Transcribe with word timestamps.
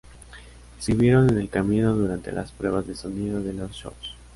Escribieron 0.79 1.29
en 1.29 1.37
el 1.37 1.47
camino 1.47 1.93
durante 1.95 2.31
las 2.31 2.51
pruebas 2.51 2.87
de 2.87 2.95
sonido 2.95 3.39
de 3.43 3.53
los 3.53 3.71
shows. 3.73 4.15